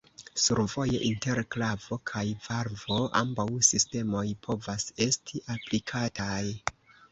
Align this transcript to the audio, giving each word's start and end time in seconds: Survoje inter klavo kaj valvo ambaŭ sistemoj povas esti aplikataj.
Survoje 0.43 1.01
inter 1.09 1.41
klavo 1.55 1.97
kaj 2.13 2.23
valvo 2.47 2.99
ambaŭ 3.21 3.47
sistemoj 3.69 4.25
povas 4.49 4.89
esti 5.09 5.45
aplikataj. 5.59 6.43